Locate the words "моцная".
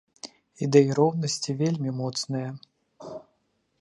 2.01-2.49